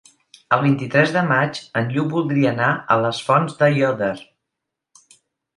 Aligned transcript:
El 0.55 0.61
vint-i-tres 0.61 1.11
de 1.17 1.21
maig 1.31 1.59
en 1.81 1.91
Lluc 1.97 2.09
voldria 2.15 2.53
anar 2.55 2.71
a 2.97 2.97
les 3.05 3.21
Fonts 3.29 3.61
d'Aiòder. 3.61 4.13